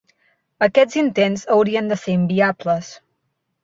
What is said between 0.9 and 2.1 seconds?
intents haurien de